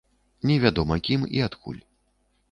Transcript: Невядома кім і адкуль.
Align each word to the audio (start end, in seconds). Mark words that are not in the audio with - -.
Невядома 0.51 0.97
кім 1.07 1.21
і 1.39 1.43
адкуль. 1.47 1.77